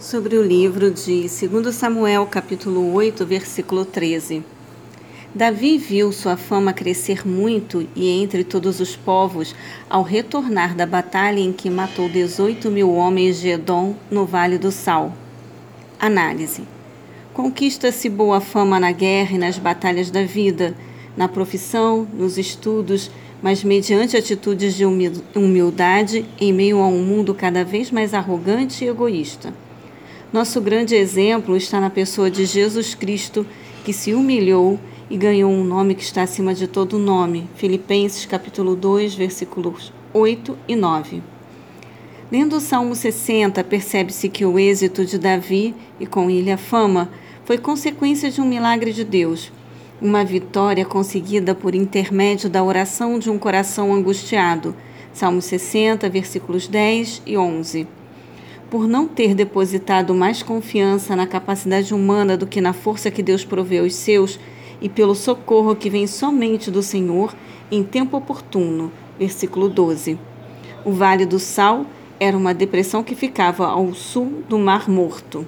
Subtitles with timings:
[0.00, 4.42] sobre o livro de 2 Samuel, capítulo 8, versículo 13.
[5.34, 9.54] Davi viu sua fama crescer muito e entre todos os povos
[9.90, 14.72] ao retornar da batalha em que matou 18 mil homens de Edom no Vale do
[14.72, 15.12] Sal.
[16.00, 16.62] Análise:
[17.34, 20.74] Conquista-se boa fama na guerra e nas batalhas da vida,
[21.14, 23.10] na profissão, nos estudos,
[23.42, 28.88] mas mediante atitudes de humildade em meio a um mundo cada vez mais arrogante e
[28.88, 29.52] egoísta.
[30.32, 33.44] Nosso grande exemplo está na pessoa de Jesus Cristo,
[33.84, 34.78] que se humilhou
[35.10, 37.48] e ganhou um nome que está acima de todo nome.
[37.56, 41.20] Filipenses capítulo 2, versículos 8 e 9.
[42.30, 47.10] Lendo o Salmo 60, percebe-se que o êxito de Davi e com ele a fama
[47.44, 49.50] foi consequência de um milagre de Deus,
[50.00, 54.76] uma vitória conseguida por intermédio da oração de um coração angustiado.
[55.12, 57.99] Salmo 60, versículos 10 e 11
[58.70, 63.44] por não ter depositado mais confiança na capacidade humana do que na força que Deus
[63.44, 64.38] provê aos seus,
[64.80, 67.34] e pelo socorro que vem somente do Senhor
[67.70, 68.90] em tempo oportuno.
[69.18, 70.18] Versículo 12.
[70.84, 71.84] O Vale do Sal
[72.18, 75.46] era uma depressão que ficava ao sul do Mar Morto.